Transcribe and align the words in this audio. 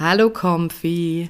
Hallo 0.00 0.30
Comfy. 0.30 1.28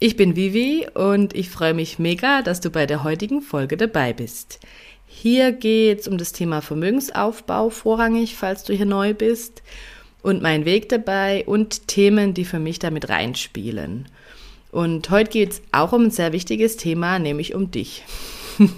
Ich 0.00 0.16
bin 0.16 0.34
Vivi 0.34 0.88
und 0.94 1.36
ich 1.36 1.50
freue 1.50 1.72
mich 1.72 2.00
mega, 2.00 2.42
dass 2.42 2.60
du 2.60 2.70
bei 2.70 2.84
der 2.84 3.04
heutigen 3.04 3.42
Folge 3.42 3.76
dabei 3.76 4.12
bist. 4.12 4.58
Hier 5.06 5.52
geht 5.52 6.00
es 6.00 6.08
um 6.08 6.18
das 6.18 6.32
Thema 6.32 6.62
Vermögensaufbau 6.62 7.70
vorrangig, 7.70 8.34
falls 8.34 8.64
du 8.64 8.74
hier 8.74 8.86
neu 8.86 9.14
bist, 9.14 9.62
und 10.20 10.42
mein 10.42 10.64
Weg 10.64 10.88
dabei 10.88 11.44
und 11.46 11.86
Themen, 11.86 12.34
die 12.34 12.44
für 12.44 12.58
mich 12.58 12.80
damit 12.80 13.08
reinspielen. 13.08 14.08
Und 14.72 15.10
heute 15.10 15.30
geht 15.30 15.52
es 15.52 15.62
auch 15.70 15.92
um 15.92 16.06
ein 16.06 16.10
sehr 16.10 16.32
wichtiges 16.32 16.76
Thema, 16.76 17.20
nämlich 17.20 17.54
um 17.54 17.70
dich. 17.70 18.02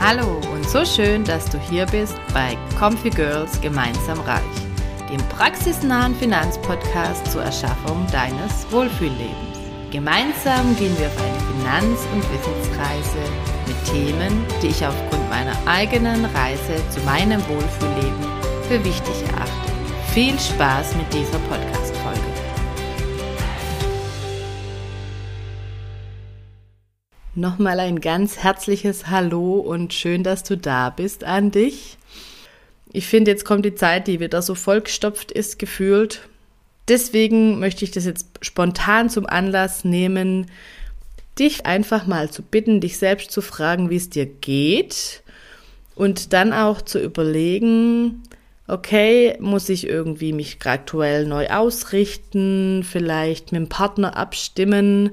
Hallo 0.00 0.38
und 0.52 0.68
so 0.68 0.84
schön, 0.84 1.24
dass 1.24 1.48
du 1.48 1.58
hier 1.58 1.86
bist 1.86 2.18
bei 2.34 2.58
Comfy 2.78 3.08
Girls 3.08 3.58
gemeinsam 3.62 4.20
reich 4.20 4.65
dem 5.10 5.20
praxisnahen 5.28 6.14
Finanzpodcast 6.16 7.30
zur 7.30 7.42
Erschaffung 7.42 8.06
deines 8.10 8.70
Wohlfühllebens. 8.70 9.58
Gemeinsam 9.92 10.76
gehen 10.76 10.96
wir 10.98 11.06
auf 11.06 11.16
eine 11.22 11.40
Finanz- 11.60 12.06
und 12.12 12.22
Wissensreise 12.32 13.18
mit 13.66 13.84
Themen, 13.84 14.44
die 14.60 14.68
ich 14.68 14.84
aufgrund 14.84 15.30
meiner 15.30 15.56
eigenen 15.66 16.24
Reise 16.24 16.82
zu 16.90 17.00
meinem 17.00 17.40
Wohlfühlleben 17.48 18.26
für 18.68 18.84
wichtig 18.84 19.22
erachte. 19.28 19.72
Viel 20.12 20.38
Spaß 20.38 20.96
mit 20.96 21.12
dieser 21.12 21.38
Podcast-Folge. 21.38 22.20
Nochmal 27.34 27.80
ein 27.80 28.00
ganz 28.00 28.38
herzliches 28.38 29.08
Hallo 29.08 29.56
und 29.56 29.92
schön, 29.92 30.24
dass 30.24 30.42
du 30.42 30.56
da 30.56 30.90
bist 30.90 31.22
an 31.22 31.50
dich 31.50 31.98
ich 32.92 33.06
finde, 33.06 33.30
jetzt 33.30 33.44
kommt 33.44 33.64
die 33.64 33.74
Zeit, 33.74 34.06
die 34.06 34.20
wieder 34.20 34.42
so 34.42 34.54
vollgestopft 34.54 35.32
ist, 35.32 35.58
gefühlt. 35.58 36.28
Deswegen 36.88 37.58
möchte 37.58 37.84
ich 37.84 37.90
das 37.90 38.04
jetzt 38.04 38.28
spontan 38.42 39.10
zum 39.10 39.26
Anlass 39.26 39.84
nehmen, 39.84 40.46
dich 41.38 41.66
einfach 41.66 42.06
mal 42.06 42.30
zu 42.30 42.42
bitten, 42.42 42.80
dich 42.80 42.96
selbst 42.98 43.30
zu 43.30 43.42
fragen, 43.42 43.90
wie 43.90 43.96
es 43.96 44.08
dir 44.08 44.26
geht 44.26 45.22
und 45.94 46.32
dann 46.32 46.52
auch 46.52 46.80
zu 46.80 47.02
überlegen, 47.02 48.22
okay, 48.68 49.36
muss 49.40 49.68
ich 49.68 49.86
irgendwie 49.86 50.32
mich 50.32 50.58
aktuell 50.64 51.26
neu 51.26 51.48
ausrichten, 51.48 52.84
vielleicht 52.84 53.52
mit 53.52 53.60
dem 53.60 53.68
Partner 53.68 54.16
abstimmen, 54.16 55.10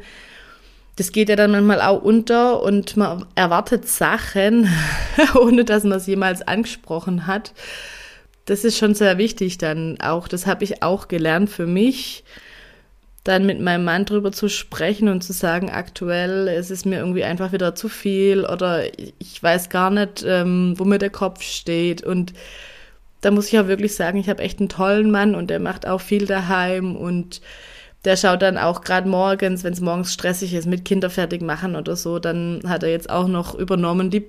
das 0.96 1.12
geht 1.12 1.30
ja 1.30 1.36
dann 1.36 1.52
manchmal 1.52 1.82
auch 1.82 2.02
unter 2.02 2.62
und 2.62 2.98
man 2.98 3.26
erwartet 3.36 3.88
Sachen, 3.88 4.70
ohne 5.36 5.66
dass 5.66 5.84
man 5.84 5.98
es 5.98 6.08
jemals 6.08 6.42
angesprochen 6.42 7.26
hat. 7.26 7.54
Das 8.46 8.64
ist 8.64 8.78
schon 8.78 8.94
sehr 8.94 9.18
wichtig 9.18 9.58
dann 9.58 10.00
auch. 10.02 10.28
Das 10.28 10.46
habe 10.46 10.64
ich 10.64 10.84
auch 10.84 11.08
gelernt 11.08 11.50
für 11.50 11.66
mich, 11.66 12.24
dann 13.24 13.46
mit 13.46 13.60
meinem 13.60 13.86
Mann 13.86 14.06
drüber 14.06 14.32
zu 14.34 14.50
sprechen 14.50 15.08
und 15.08 15.24
zu 15.24 15.34
sagen, 15.34 15.70
aktuell 15.70 16.50
es 16.50 16.70
ist 16.70 16.86
mir 16.86 17.00
irgendwie 17.00 17.24
einfach 17.24 17.54
wieder 17.54 17.74
zu 17.74 17.88
viel 17.88 18.46
oder 18.46 18.84
ich 19.00 19.42
weiß 19.42 19.70
gar 19.70 19.90
nicht, 19.90 20.24
ähm, 20.28 20.74
wo 20.78 20.84
mir 20.84 21.00
der 21.00 21.10
Kopf 21.10 21.42
steht. 21.42 22.04
Und 22.04 22.34
da 23.22 23.32
muss 23.32 23.48
ich 23.48 23.58
auch 23.58 23.68
wirklich 23.68 23.96
sagen, 23.96 24.20
ich 24.20 24.30
habe 24.30 24.44
echt 24.44 24.60
einen 24.60 24.70
tollen 24.70 25.10
Mann 25.10 25.36
und 25.36 25.50
der 25.50 25.60
macht 25.60 25.88
auch 25.88 26.02
viel 26.02 26.26
daheim 26.26 26.98
und 26.98 27.42
der 28.06 28.18
schaut 28.18 28.42
dann 28.42 28.58
auch 28.58 28.82
gerade 28.82 29.08
morgens, 29.08 29.64
wenn 29.64 29.74
es 29.74 29.82
morgens 29.82 30.14
stressig 30.14 30.54
ist, 30.54 30.68
mit 30.68 30.86
Kinder 30.86 31.10
fertig 31.10 31.42
machen 31.42 31.76
oder 31.76 31.96
so, 31.96 32.20
dann 32.20 32.62
hat 32.68 32.84
er 32.84 32.90
jetzt 32.90 33.10
auch 33.10 33.28
noch 33.28 33.56
übernommen, 33.56 34.10
die, 34.10 34.26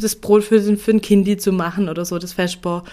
das 0.00 0.16
Brot 0.16 0.44
für, 0.44 0.60
für 0.76 0.90
ein 0.90 1.00
Kindi 1.00 1.36
zu 1.36 1.52
machen 1.52 1.88
oder 1.88 2.04
so, 2.04 2.18
das 2.18 2.34
Vesper. 2.34 2.84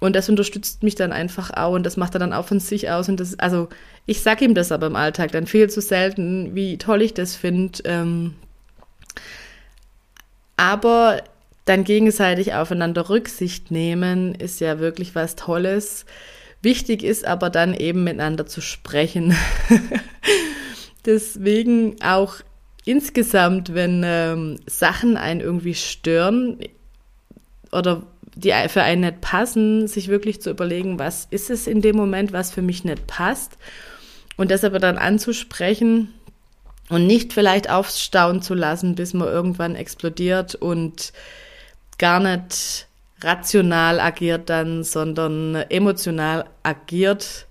Und 0.00 0.14
das 0.14 0.28
unterstützt 0.28 0.84
mich 0.84 0.94
dann 0.94 1.12
einfach 1.12 1.50
auch 1.50 1.74
und 1.74 1.84
das 1.84 1.96
macht 1.96 2.14
er 2.14 2.20
dann 2.20 2.32
auch 2.32 2.46
von 2.46 2.60
sich 2.60 2.88
aus. 2.88 3.08
Und 3.08 3.18
das, 3.18 3.36
also 3.40 3.68
ich 4.06 4.22
sag 4.22 4.40
ihm 4.42 4.54
das 4.54 4.70
aber 4.70 4.86
im 4.86 4.94
Alltag 4.94 5.32
dann 5.32 5.46
viel 5.46 5.68
zu 5.68 5.80
selten, 5.80 6.54
wie 6.54 6.78
toll 6.78 7.02
ich 7.02 7.14
das 7.14 7.34
finde. 7.34 7.80
Ähm, 7.84 8.34
aber 10.56 11.20
dann 11.64 11.82
gegenseitig 11.82 12.54
aufeinander 12.54 13.08
Rücksicht 13.10 13.72
nehmen, 13.72 14.34
ist 14.36 14.60
ja 14.60 14.78
wirklich 14.78 15.16
was 15.16 15.34
Tolles. 15.34 16.06
Wichtig 16.62 17.02
ist 17.02 17.24
aber 17.24 17.50
dann 17.50 17.74
eben 17.74 18.04
miteinander 18.04 18.46
zu 18.46 18.60
sprechen. 18.60 19.36
Deswegen 21.06 21.96
auch 22.02 22.36
insgesamt, 22.84 23.74
wenn 23.74 24.02
ähm, 24.04 24.58
Sachen 24.66 25.16
einen 25.16 25.40
irgendwie 25.40 25.74
stören 25.74 26.58
oder 27.70 28.06
die 28.34 28.52
für 28.68 28.82
einen 28.82 29.02
nicht 29.02 29.20
passen, 29.20 29.88
sich 29.88 30.08
wirklich 30.08 30.40
zu 30.40 30.50
überlegen, 30.50 30.98
was 30.98 31.26
ist 31.30 31.50
es 31.50 31.66
in 31.66 31.80
dem 31.80 31.96
Moment, 31.96 32.32
was 32.32 32.52
für 32.52 32.62
mich 32.62 32.84
nicht 32.84 33.06
passt 33.06 33.58
und 34.36 34.50
das 34.50 34.64
aber 34.64 34.78
dann 34.78 34.96
anzusprechen 34.96 36.14
und 36.88 37.06
nicht 37.06 37.32
vielleicht 37.32 37.68
aufstauen 37.68 38.40
zu 38.40 38.54
lassen, 38.54 38.94
bis 38.94 39.12
man 39.12 39.28
irgendwann 39.28 39.74
explodiert 39.74 40.54
und 40.54 41.12
gar 41.98 42.20
nicht 42.20 42.87
rational 43.20 44.00
agiert 44.00 44.48
dann, 44.48 44.84
sondern 44.84 45.54
emotional 45.54 46.46
agiert. 46.62 47.46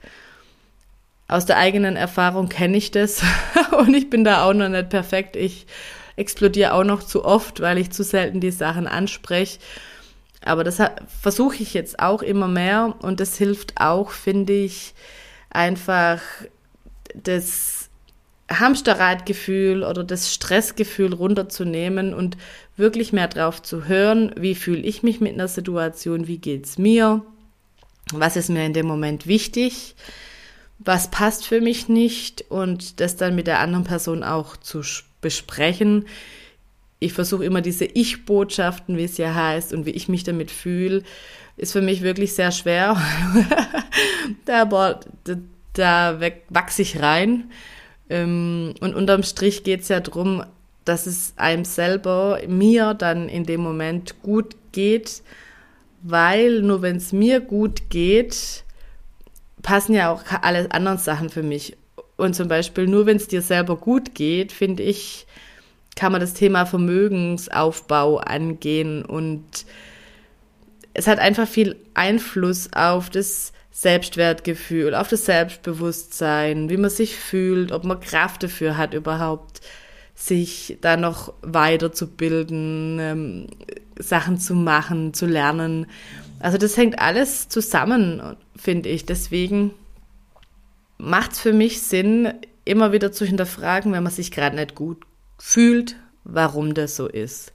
Aus 1.27 1.45
der 1.45 1.57
eigenen 1.57 1.95
Erfahrung 1.95 2.47
kenne 2.47 2.77
ich 2.77 2.91
das 2.91 3.21
und 3.77 3.93
ich 3.93 4.09
bin 4.09 4.23
da 4.23 4.43
auch 4.43 4.53
noch 4.53 4.69
nicht 4.69 4.89
perfekt. 4.89 5.35
Ich 5.35 5.67
explodiere 6.15 6.73
auch 6.73 6.83
noch 6.83 7.03
zu 7.03 7.25
oft, 7.25 7.59
weil 7.61 7.77
ich 7.77 7.91
zu 7.91 8.03
selten 8.03 8.39
die 8.39 8.51
Sachen 8.51 8.87
anspreche. 8.87 9.59
Aber 10.43 10.63
das 10.63 10.81
versuche 11.21 11.57
ich 11.57 11.73
jetzt 11.73 11.99
auch 11.99 12.21
immer 12.21 12.47
mehr 12.47 12.95
und 12.99 13.19
das 13.19 13.37
hilft 13.37 13.79
auch, 13.81 14.11
finde 14.11 14.53
ich, 14.53 14.93
einfach 15.49 16.21
das 17.13 17.86
Hamsterradgefühl 18.49 19.83
oder 19.83 20.03
das 20.03 20.33
Stressgefühl 20.33 21.13
runterzunehmen 21.13 22.13
und 22.13 22.37
wirklich 22.77 23.11
mehr 23.11 23.27
drauf 23.27 23.61
zu 23.61 23.85
hören, 23.85 24.33
wie 24.37 24.55
fühle 24.55 24.81
ich 24.81 25.03
mich 25.03 25.19
mit 25.19 25.33
einer 25.33 25.47
Situation, 25.47 26.27
wie 26.27 26.37
geht's 26.37 26.77
mir, 26.77 27.23
was 28.13 28.37
ist 28.37 28.49
mir 28.49 28.65
in 28.65 28.73
dem 28.73 28.87
Moment 28.87 29.27
wichtig, 29.27 29.95
was 30.79 31.11
passt 31.11 31.45
für 31.45 31.59
mich 31.59 31.89
nicht 31.89 32.45
und 32.49 33.01
das 33.01 33.17
dann 33.17 33.35
mit 33.35 33.47
der 33.47 33.59
anderen 33.59 33.83
Person 33.83 34.23
auch 34.23 34.55
zu 34.55 34.81
besprechen. 35.19 36.05
Ich 36.99 37.13
versuche 37.13 37.43
immer 37.43 37.61
diese 37.61 37.85
Ich-Botschaften, 37.85 38.95
wie 38.95 39.03
es 39.03 39.17
ja 39.17 39.35
heißt 39.35 39.73
und 39.73 39.85
wie 39.85 39.91
ich 39.91 40.07
mich 40.07 40.23
damit 40.23 40.51
fühle, 40.51 41.03
ist 41.57 41.73
für 41.73 41.81
mich 41.81 42.01
wirklich 42.01 42.33
sehr 42.33 42.51
schwer. 42.51 43.01
Aber 44.47 45.01
da, 45.25 45.35
da 45.73 46.21
wachse 46.49 46.83
ich 46.83 47.01
rein 47.01 47.51
ähm, 48.09 48.73
und 48.79 48.95
unterm 48.95 49.23
Strich 49.23 49.63
geht 49.63 49.81
es 49.81 49.89
ja 49.89 49.99
darum, 49.99 50.43
dass 50.85 51.05
es 51.05 51.33
einem 51.35 51.65
selber, 51.65 52.39
mir 52.47 52.93
dann 52.93 53.27
in 53.27 53.45
dem 53.45 53.61
Moment 53.61 54.21
gut 54.21 54.55
geht, 54.71 55.21
weil 56.01 56.61
nur 56.61 56.81
wenn 56.81 56.95
es 56.97 57.11
mir 57.11 57.41
gut 57.41 57.89
geht, 57.89 58.63
passen 59.61 59.93
ja 59.93 60.11
auch 60.11 60.23
alle 60.41 60.71
anderen 60.71 60.97
Sachen 60.97 61.29
für 61.29 61.43
mich. 61.43 61.75
Und 62.15 62.35
zum 62.35 62.47
Beispiel 62.47 62.87
nur 62.87 63.05
wenn 63.05 63.17
es 63.17 63.27
dir 63.27 63.41
selber 63.41 63.75
gut 63.75 64.15
geht, 64.15 64.51
finde 64.51 64.83
ich, 64.83 65.27
kann 65.95 66.11
man 66.11 66.21
das 66.21 66.33
Thema 66.33 66.65
Vermögensaufbau 66.65 68.17
angehen 68.19 69.03
und 69.03 69.65
es 70.93 71.07
hat 71.07 71.19
einfach 71.19 71.47
viel 71.47 71.75
Einfluss 71.93 72.71
auf 72.73 73.09
das 73.09 73.51
Selbstwertgefühl, 73.79 74.95
auf 74.95 75.07
das 75.07 75.25
Selbstbewusstsein, 75.25 76.67
wie 76.71 76.77
man 76.77 76.89
sich 76.89 77.15
fühlt, 77.15 77.71
ob 77.71 77.83
man 77.83 77.99
Kraft 77.99 78.41
dafür 78.41 78.75
hat 78.75 78.95
überhaupt, 78.95 79.61
sich 80.15 80.79
da 80.81 80.97
noch 80.97 81.31
weiterzubilden, 81.43 82.97
ähm, 82.99 83.47
Sachen 83.99 84.39
zu 84.39 84.55
machen, 84.55 85.13
zu 85.13 85.27
lernen. 85.27 85.85
Also 86.39 86.57
das 86.57 86.75
hängt 86.75 86.97
alles 86.97 87.49
zusammen, 87.49 88.35
finde 88.55 88.89
ich. 88.89 89.05
Deswegen 89.05 89.75
macht 90.97 91.33
es 91.33 91.39
für 91.39 91.53
mich 91.53 91.83
Sinn, 91.83 92.33
immer 92.65 92.93
wieder 92.93 93.11
zu 93.11 93.25
hinterfragen, 93.25 93.91
wenn 93.93 94.01
man 94.01 94.11
sich 94.11 94.31
gerade 94.31 94.55
nicht 94.55 94.73
gut 94.73 95.05
fühlt, 95.37 95.97
warum 96.23 96.73
das 96.73 96.95
so 96.95 97.05
ist. 97.05 97.53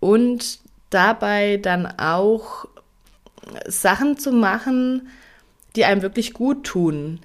Und 0.00 0.58
dabei 0.90 1.56
dann 1.58 1.86
auch 1.86 2.66
Sachen 3.68 4.18
zu 4.18 4.32
machen, 4.32 5.08
die 5.76 5.84
einem 5.84 6.02
wirklich 6.02 6.32
gut 6.32 6.64
tun 6.64 7.20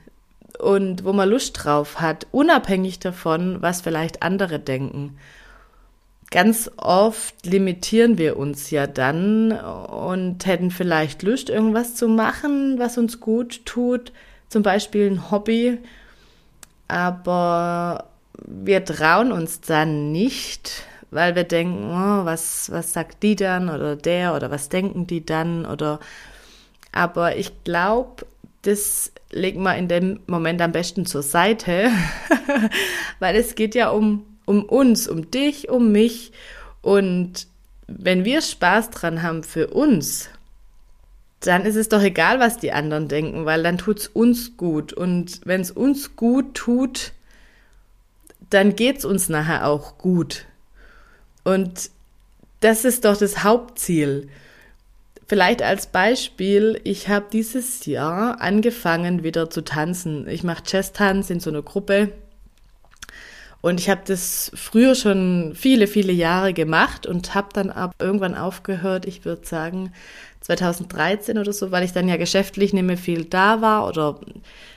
und 0.60 1.04
wo 1.04 1.14
man 1.14 1.30
Lust 1.30 1.64
drauf 1.64 2.00
hat, 2.00 2.28
unabhängig 2.32 3.00
davon, 3.00 3.62
was 3.62 3.82
vielleicht 3.82 4.22
andere 4.22 4.60
denken. 4.60 5.18
Ganz 6.30 6.72
oft 6.78 7.46
limitieren 7.46 8.18
wir 8.18 8.38
uns 8.38 8.70
ja 8.72 8.88
dann 8.88 9.52
und 9.52 10.46
hätten 10.46 10.72
vielleicht 10.72 11.24
Lust, 11.24 11.50
irgendwas 11.50 11.96
zu 11.96 12.08
machen, 12.08 12.78
was 12.78 12.98
uns 12.98 13.20
gut 13.20 13.66
tut, 13.66 14.14
zum 14.48 14.64
Beispiel 14.64 15.10
ein 15.10 15.32
Hobby, 15.32 15.80
aber 16.88 18.06
wir 18.46 18.84
trauen 18.86 19.32
uns 19.32 19.62
dann 19.62 20.12
nicht, 20.12 20.84
weil 21.10 21.36
wir 21.36 21.44
denken, 21.44 21.90
oh, 21.90 22.26
was, 22.26 22.72
was 22.72 22.94
sagt 22.94 23.24
die 23.24 23.36
dann 23.36 23.70
oder 23.70 23.96
der 23.96 24.34
oder 24.36 24.52
was 24.52 24.70
denken 24.70 25.08
die 25.08 25.26
dann 25.26 25.66
oder 25.66 26.00
aber 26.92 27.38
ich 27.38 27.64
glaube, 27.64 28.26
das 28.62 29.12
legen 29.32 29.64
wir 29.64 29.76
in 29.76 29.88
dem 29.88 30.20
Moment 30.28 30.62
am 30.62 30.72
besten 30.72 31.06
zur 31.06 31.24
Seite, 31.24 31.90
weil 33.20 33.36
es 33.36 33.56
geht 33.56 33.76
ja 33.76 33.90
um, 33.90 34.26
um 34.46 34.64
uns, 34.64 35.08
um 35.08 35.32
dich, 35.32 35.70
um 35.70 35.92
mich. 35.92 36.32
Und 36.82 37.48
wenn 37.88 38.26
wir 38.26 38.42
Spaß 38.42 38.92
dran 38.92 39.24
haben 39.24 39.44
für 39.44 39.68
uns, 39.68 40.30
dann 41.40 41.66
ist 41.66 41.76
es 41.76 41.90
doch 41.90 42.02
egal, 42.02 42.40
was 42.40 42.58
die 42.58 42.72
anderen 42.72 43.08
denken, 43.08 43.46
weil 43.46 43.64
dann 43.64 43.80
tut 43.80 44.00
es 44.00 44.08
uns 44.08 44.58
gut. 44.58 44.94
Und 44.94 45.42
wenn 45.44 45.62
es 45.62 45.72
uns 45.72 46.16
gut 46.16 46.54
tut, 46.54 47.14
dann 48.52 48.76
geht 48.76 49.00
es 49.00 49.06
uns 49.06 49.28
nachher 49.28 49.68
auch 49.68 49.98
gut. 49.98 50.46
Und 51.44 51.90
das 52.60 52.86
ist 52.86 53.06
doch 53.06 53.18
das 53.18 53.44
Hauptziel. 53.44 54.30
Vielleicht 55.32 55.62
als 55.62 55.88
Beispiel, 55.88 56.82
ich 56.84 57.08
habe 57.08 57.28
dieses 57.32 57.86
Jahr 57.86 58.42
angefangen 58.42 59.24
wieder 59.24 59.50
zu 59.50 59.62
tanzen. 59.62 60.28
Ich 60.28 60.44
mache 60.44 60.64
Jazz-Tanz 60.68 61.30
in 61.30 61.40
so 61.40 61.50
einer 61.50 61.62
Gruppe. 61.62 62.12
Und 63.62 63.80
ich 63.80 63.90
habe 63.90 64.02
das 64.06 64.52
früher 64.56 64.94
schon 64.94 65.54
viele, 65.56 65.88
viele 65.88 66.12
Jahre 66.12 66.52
gemacht 66.52 67.08
und 67.08 67.34
habe 67.34 67.48
dann 67.54 67.70
ab 67.70 67.96
irgendwann 68.00 68.36
aufgehört, 68.36 69.06
ich 69.06 69.24
würde 69.24 69.48
sagen 69.48 69.94
2013 70.42 71.38
oder 71.38 71.54
so, 71.54 71.72
weil 71.72 71.86
ich 71.86 71.94
dann 71.94 72.10
ja 72.10 72.18
geschäftlich 72.18 72.74
nicht 72.74 72.84
mehr 72.84 72.98
viel 72.98 73.24
da 73.24 73.62
war 73.62 73.88
oder 73.88 74.20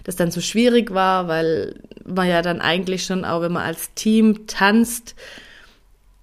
das 0.04 0.14
dann 0.14 0.30
so 0.30 0.40
schwierig 0.40 0.94
war, 0.94 1.26
weil 1.26 1.80
man 2.04 2.28
ja 2.28 2.42
dann 2.42 2.60
eigentlich 2.60 3.04
schon 3.04 3.24
auch, 3.24 3.40
wenn 3.40 3.54
man 3.54 3.64
als 3.64 3.92
Team 3.94 4.46
tanzt, 4.46 5.16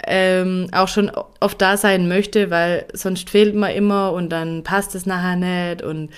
ähm, 0.06 0.68
auch 0.72 0.88
schon 0.88 1.12
oft 1.40 1.62
da 1.62 1.78
sein 1.78 2.08
möchte, 2.08 2.50
weil 2.50 2.86
sonst 2.94 3.30
fehlt 3.30 3.56
man 3.56 3.72
immer 3.72 4.14
und 4.14 4.30
dann 4.30 4.64
passt 4.64 4.96
es 4.96 5.06
nachher 5.06 5.36
nicht 5.36 5.84
und 5.84 6.10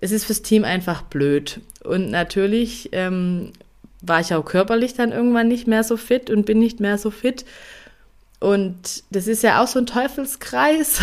es 0.00 0.12
ist 0.12 0.24
fürs 0.24 0.42
Team 0.42 0.64
einfach 0.64 1.02
blöd. 1.02 1.60
Und 1.84 2.10
natürlich 2.10 2.88
ähm, 2.92 3.52
war 4.00 4.20
ich 4.20 4.34
auch 4.34 4.44
körperlich 4.44 4.94
dann 4.94 5.12
irgendwann 5.12 5.48
nicht 5.48 5.66
mehr 5.66 5.84
so 5.84 5.96
fit 5.96 6.30
und 6.30 6.46
bin 6.46 6.58
nicht 6.58 6.80
mehr 6.80 6.98
so 6.98 7.10
fit. 7.10 7.44
Und 8.40 9.02
das 9.10 9.26
ist 9.26 9.42
ja 9.42 9.62
auch 9.62 9.66
so 9.66 9.78
ein 9.78 9.86
Teufelskreis, 9.86 11.00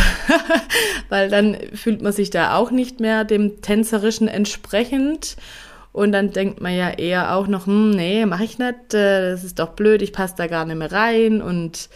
weil 1.10 1.30
dann 1.30 1.56
fühlt 1.76 2.02
man 2.02 2.12
sich 2.12 2.32
da 2.32 2.56
auch 2.56 2.72
nicht 2.72 3.00
mehr 3.00 3.24
dem 3.24 3.62
Tänzerischen 3.62 4.28
entsprechend. 4.28 5.38
Und 5.98 6.12
dann 6.12 6.32
denkt 6.32 6.62
man 6.62 6.76
ja 6.76 6.92
eher 6.92 7.34
auch 7.36 7.48
noch, 7.48 7.66
hm, 7.66 7.90
nee, 7.90 8.24
mache 8.28 8.44
ich 8.44 8.60
nicht, 8.60 8.94
äh, 8.94 9.32
das 9.32 9.44
ist 9.44 9.58
doch 9.58 9.70
blöd, 9.70 10.04
ich 10.04 10.14
passe 10.14 10.36
da 10.38 10.46
gar 10.46 10.64
nicht 10.64 10.78
mehr 10.78 10.92
rein. 10.92 11.42
Und 11.42 11.90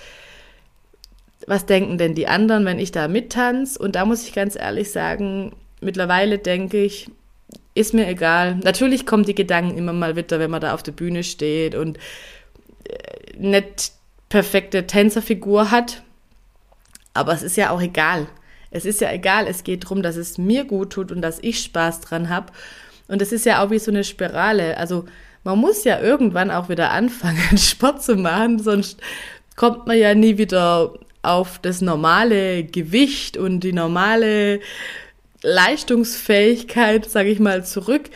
was 1.45 1.68
denken 1.68 2.00
denn 2.00 2.15
die 2.15 2.25
anderen, 2.27 2.65
wenn 2.65 2.80
ich 2.80 2.92
da 2.92 3.07
mittanze? 3.07 3.77
Und 3.77 3.95
da 3.95 4.06
muss 4.06 4.24
ich 4.24 4.33
ganz 4.33 4.56
ehrlich 4.56 4.92
sagen, 4.92 5.51
mittlerweile 5.81 6.39
denke 6.39 6.83
ich, 6.83 7.12
ist 7.75 7.94
mir 7.94 8.07
egal. 8.07 8.56
Natürlich 8.63 9.06
kommen 9.06 9.24
die 9.24 9.36
Gedanken 9.36 9.77
immer 9.77 9.94
mal 9.94 10.15
wieder, 10.15 10.39
wenn 10.39 10.50
man 10.50 10.62
da 10.62 10.74
auf 10.74 10.81
der 10.81 10.94
Bühne 10.94 11.24
steht 11.24 11.75
und 11.75 12.00
äh, 12.89 13.38
nicht 13.38 13.92
perfekte 14.30 14.88
Tänzerfigur 14.88 15.69
hat. 15.69 16.01
Aber 17.13 17.33
es 17.33 17.44
ist 17.44 17.56
ja 17.56 17.69
auch 17.69 17.81
egal. 17.81 18.25
Es 18.71 18.86
ist 18.86 19.00
ja 19.00 19.12
egal. 19.12 19.45
Es 19.45 19.63
geht 19.63 19.83
darum, 19.83 20.01
dass 20.01 20.15
es 20.15 20.39
mir 20.39 20.65
gut 20.65 20.94
tut 20.94 21.12
und 21.12 21.21
dass 21.21 21.38
ich 21.44 21.59
Spaß 21.59 22.01
dran 22.01 22.30
habe. 22.30 22.51
Und 23.12 23.22
es 23.22 23.34
ist 23.34 23.46
ja 23.46 23.62
auch 23.62 23.72
wie 23.72 23.80
so 23.80 23.92
eine 23.92 24.06
Spirale. 24.06 24.78
Also 24.78 25.04
man 25.44 25.60
muss 25.60 25.84
ja 25.84 26.00
irgendwann 26.00 26.50
auch 26.50 26.69
wieder 26.69 26.92
anfangen, 26.92 27.44
Sport 27.58 28.02
zu 28.02 28.16
machen, 28.16 28.58
sonst 28.58 29.02
kommt 29.58 29.86
man 29.86 29.98
ja 29.98 30.16
nie 30.16 30.38
wieder 30.38 30.94
auf 31.22 31.60
das 31.60 31.81
normale 31.81 32.63
Gewicht 32.63 33.36
und 33.36 33.60
die 33.60 33.74
normale 33.74 34.62
Leistungsfähigkeit, 35.44 37.10
sage 37.10 37.30
ich 37.30 37.40
mal, 37.40 37.66
zurück. 37.66 38.10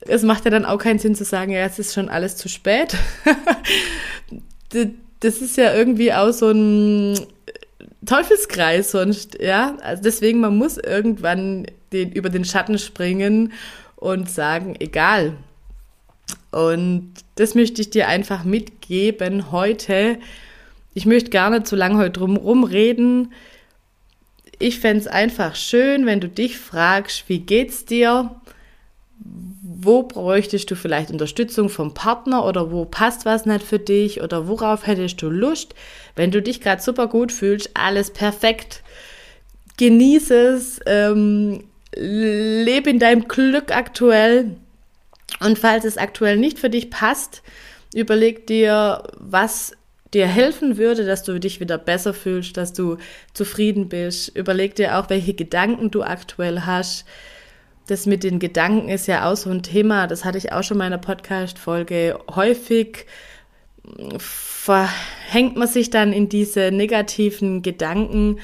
Es 0.00 0.22
macht 0.22 0.46
ja 0.46 0.50
dann 0.50 0.64
auch 0.64 0.78
keinen 0.78 0.98
Sinn 0.98 1.14
zu 1.14 1.24
sagen, 1.24 1.52
ja, 1.52 1.66
es 1.66 1.78
ist 1.78 1.92
schon 1.92 2.08
alles 2.08 2.36
zu 2.38 2.48
spät. 2.48 2.96
das 5.20 5.42
ist 5.42 5.58
ja 5.58 5.74
irgendwie 5.74 6.10
auch 6.14 6.32
so 6.32 6.50
ein 6.50 7.20
Teufelskreis 8.06 8.92
sonst, 8.92 9.38
ja. 9.42 9.76
Also 9.82 10.02
deswegen, 10.02 10.40
man 10.40 10.56
muss 10.56 10.78
irgendwann 10.78 11.66
den, 11.92 12.12
über 12.12 12.30
den 12.30 12.46
Schatten 12.46 12.78
springen 12.78 13.52
und 14.02 14.28
sagen, 14.28 14.74
egal. 14.80 15.36
Und 16.50 17.12
das 17.36 17.54
möchte 17.54 17.80
ich 17.80 17.90
dir 17.90 18.08
einfach 18.08 18.44
mitgeben 18.44 19.52
heute. 19.52 20.18
Ich 20.92 21.06
möchte 21.06 21.30
gar 21.30 21.50
nicht 21.50 21.66
zu 21.66 21.76
lange 21.76 21.98
heute 21.98 22.10
drum 22.10 22.36
rumreden. 22.36 23.32
Ich 24.58 24.80
fände 24.80 25.00
es 25.00 25.06
einfach 25.06 25.54
schön, 25.54 26.04
wenn 26.04 26.20
du 26.20 26.28
dich 26.28 26.58
fragst, 26.58 27.28
wie 27.28 27.38
geht's 27.38 27.84
dir? 27.84 28.34
Wo 29.62 30.02
bräuchtest 30.02 30.70
du 30.70 30.76
vielleicht 30.76 31.10
Unterstützung 31.10 31.68
vom 31.68 31.94
Partner 31.94 32.44
oder 32.44 32.70
wo 32.70 32.84
passt 32.84 33.24
was 33.24 33.46
nicht 33.46 33.64
für 33.64 33.78
dich 33.78 34.20
oder 34.20 34.46
worauf 34.48 34.86
hättest 34.86 35.22
du 35.22 35.30
Lust? 35.30 35.74
Wenn 36.16 36.30
du 36.30 36.42
dich 36.42 36.60
gerade 36.60 36.82
super 36.82 37.06
gut 37.06 37.32
fühlst, 37.32 37.70
alles 37.74 38.12
perfekt. 38.12 38.82
Genieße 39.78 40.34
es, 40.34 40.80
ähm, 40.86 41.64
lebe 41.94 42.90
in 42.90 42.98
deinem 42.98 43.28
Glück 43.28 43.74
aktuell. 43.74 44.56
Und 45.40 45.58
falls 45.58 45.84
es 45.84 45.98
aktuell 45.98 46.36
nicht 46.36 46.58
für 46.58 46.70
dich 46.70 46.90
passt, 46.90 47.42
überleg 47.94 48.46
dir, 48.46 49.02
was 49.18 49.72
dir 50.14 50.26
helfen 50.26 50.76
würde, 50.76 51.06
dass 51.06 51.22
du 51.22 51.38
dich 51.40 51.60
wieder 51.60 51.78
besser 51.78 52.12
fühlst, 52.12 52.56
dass 52.56 52.72
du 52.72 52.98
zufrieden 53.32 53.88
bist. 53.88 54.36
Überleg 54.36 54.74
dir 54.74 54.98
auch, 54.98 55.08
welche 55.08 55.34
Gedanken 55.34 55.90
du 55.90 56.02
aktuell 56.02 56.62
hast. 56.62 57.06
Das 57.86 58.06
mit 58.06 58.22
den 58.22 58.38
Gedanken 58.38 58.88
ist 58.88 59.08
ja 59.08 59.30
auch 59.30 59.36
so 59.36 59.50
ein 59.50 59.62
Thema, 59.62 60.06
das 60.06 60.24
hatte 60.24 60.38
ich 60.38 60.52
auch 60.52 60.62
schon 60.62 60.76
in 60.76 60.78
meiner 60.78 60.98
Podcast-Folge 60.98 62.18
häufig. 62.34 63.06
Verhängt 64.18 65.56
man 65.56 65.66
sich 65.66 65.90
dann 65.90 66.12
in 66.12 66.28
diese 66.28 66.70
negativen 66.70 67.62
Gedanken, 67.62 68.38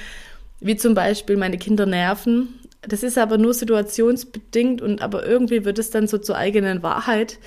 wie 0.61 0.77
zum 0.77 0.95
Beispiel 0.95 1.37
meine 1.37 1.59
Kinder 1.59 1.87
nerven 1.87 2.58
das 2.83 3.03
ist 3.03 3.19
aber 3.19 3.39
nur 3.39 3.55
situationsbedingt 3.55 4.81
und 4.83 5.03
aber 5.03 5.27
irgendwie 5.27 5.65
wird 5.65 5.79
es 5.79 5.91
dann 5.91 6.07
so 6.07 6.19
zur 6.19 6.37
eigenen 6.37 6.83
Wahrheit. 6.83 7.39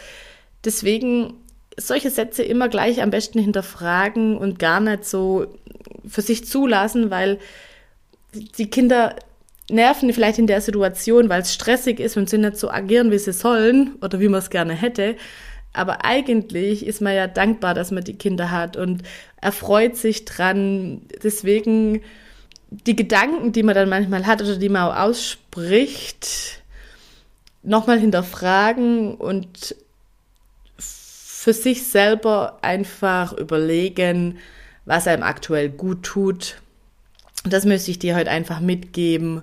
Deswegen 0.65 1.33
solche 1.77 2.09
Sätze 2.09 2.43
immer 2.43 2.69
gleich 2.69 3.01
am 3.01 3.11
besten 3.11 3.39
hinterfragen 3.39 4.37
und 4.37 4.59
gar 4.59 4.79
nicht 4.79 5.05
so 5.05 5.47
für 6.07 6.21
sich 6.21 6.45
zulassen, 6.45 7.09
weil 7.09 7.39
die 8.33 8.69
Kinder 8.69 9.15
nerven 9.69 10.11
vielleicht 10.13 10.39
in 10.39 10.47
der 10.47 10.61
Situation, 10.61 11.29
weil 11.29 11.41
es 11.41 11.53
stressig 11.53 11.99
ist 11.99 12.17
und 12.17 12.29
sie 12.29 12.37
nicht 12.37 12.57
so 12.57 12.69
agieren, 12.69 13.11
wie 13.11 13.17
sie 13.17 13.33
sollen 13.33 13.95
oder 14.01 14.19
wie 14.19 14.27
man 14.27 14.39
es 14.39 14.49
gerne 14.49 14.73
hätte. 14.73 15.15
Aber 15.73 16.03
eigentlich 16.03 16.85
ist 16.85 17.01
man 17.01 17.15
ja 17.15 17.27
dankbar, 17.27 17.73
dass 17.73 17.91
man 17.91 18.03
die 18.03 18.17
Kinder 18.17 18.51
hat 18.51 18.75
und 18.75 19.03
erfreut 19.39 19.95
sich 19.95 20.25
dran. 20.25 21.03
Deswegen 21.23 22.01
die 22.71 22.95
Gedanken, 22.95 23.51
die 23.51 23.63
man 23.63 23.75
dann 23.75 23.89
manchmal 23.89 24.25
hat 24.25 24.41
oder 24.41 24.55
die 24.55 24.69
man 24.69 24.83
auch 24.83 24.95
ausspricht, 24.95 26.61
nochmal 27.63 27.99
hinterfragen 27.99 29.15
und 29.15 29.75
für 30.77 31.53
sich 31.53 31.85
selber 31.87 32.59
einfach 32.61 33.33
überlegen, 33.33 34.39
was 34.85 35.07
einem 35.07 35.23
aktuell 35.23 35.69
gut 35.69 36.03
tut. 36.03 36.61
Das 37.43 37.65
möchte 37.65 37.91
ich 37.91 37.99
dir 37.99 38.15
heute 38.15 38.31
einfach 38.31 38.61
mitgeben. 38.61 39.41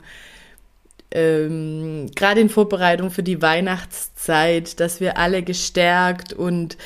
Ähm, 1.10 2.10
Gerade 2.14 2.40
in 2.40 2.48
Vorbereitung 2.48 3.10
für 3.10 3.22
die 3.22 3.42
Weihnachtszeit, 3.42 4.80
dass 4.80 5.00
wir 5.00 5.18
alle 5.18 5.42
gestärkt 5.42 6.32
und 6.32 6.76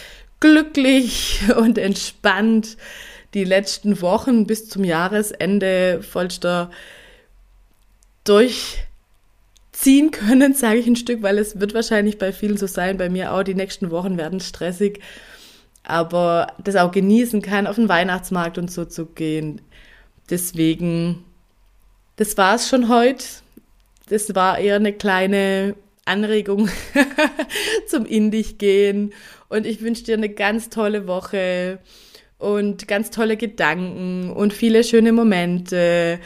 glücklich 0.41 1.43
und 1.57 1.79
entspannt 1.79 2.77
die 3.35 3.45
letzten 3.45 4.01
Wochen 4.01 4.47
bis 4.47 4.69
zum 4.69 4.85
Jahresende 4.85 6.03
vollster 6.03 6.71
durchziehen 8.25 10.11
können, 10.11 10.55
sage 10.55 10.79
ich 10.79 10.87
ein 10.87 10.97
Stück, 10.97 11.23
weil 11.23 11.39
es 11.39 11.59
wird 11.61 11.75
wahrscheinlich 11.75 12.19
bei 12.19 12.33
vielen 12.33 12.57
so 12.57 12.67
sein, 12.67 12.99
bei 12.99 13.09
mir 13.09 13.33
auch, 13.33 13.43
die 13.43 13.55
nächsten 13.55 13.91
Wochen 13.91 14.17
werden 14.17 14.41
stressig, 14.41 15.01
aber 15.83 16.49
das 16.63 16.77
auch 16.77 16.93
genießen 16.93 17.43
kann, 17.43 17.67
auf 17.67 17.77
den 17.77 17.89
Weihnachtsmarkt 17.89 18.59
und 18.59 18.71
so 18.71 18.85
zu 18.85 19.07
gehen. 19.07 19.61
Deswegen, 20.31 21.25
das 22.17 22.37
war 22.37 22.55
es 22.55 22.69
schon 22.69 22.89
heute. 22.89 23.25
Das 24.09 24.35
war 24.35 24.59
eher 24.59 24.77
eine 24.77 24.93
kleine 24.93 25.75
Anregung 26.05 26.69
zum 27.87 28.07
In 28.07 28.31
dich 28.31 28.59
gehen 28.59 29.13
und 29.49 29.67
ich 29.67 29.83
wünsche 29.83 30.05
dir 30.05 30.17
eine 30.17 30.29
ganz 30.29 30.69
tolle 30.69 31.07
Woche 31.07 31.79
und 32.43 32.89
ganz 32.89 33.11
tolle 33.11 33.37
Gedanken 33.37 34.31
und 34.31 34.53
viele 34.53 34.83
schöne 34.83 35.13
Momente 35.13 36.19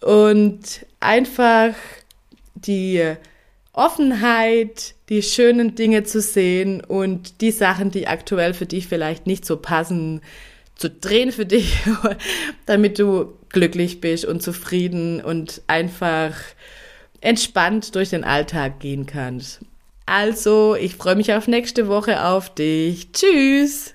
und 0.00 0.84
einfach 1.00 1.74
die 2.54 3.14
Offenheit, 3.72 4.94
die 5.08 5.22
schönen 5.22 5.74
Dinge 5.74 6.04
zu 6.04 6.20
sehen 6.20 6.82
und 6.82 7.40
die 7.40 7.52
Sachen, 7.52 7.90
die 7.90 8.08
aktuell 8.08 8.52
für 8.52 8.66
dich 8.66 8.88
vielleicht 8.88 9.26
nicht 9.26 9.44
so 9.44 9.56
passen, 9.56 10.20
zu 10.74 10.90
drehen 10.90 11.30
für 11.30 11.46
dich, 11.46 11.76
damit 12.66 12.98
du 12.98 13.32
glücklich 13.50 14.00
bist 14.00 14.24
und 14.24 14.42
zufrieden 14.42 15.20
und 15.20 15.62
einfach 15.68 16.34
entspannt 17.20 17.94
durch 17.94 18.10
den 18.10 18.24
Alltag 18.24 18.80
gehen 18.80 19.06
kannst. 19.06 19.60
Also, 20.06 20.74
ich 20.74 20.96
freue 20.96 21.16
mich 21.16 21.32
auf 21.32 21.46
nächste 21.46 21.88
Woche 21.88 22.24
auf 22.24 22.52
dich. 22.54 23.12
Tschüss! 23.12 23.94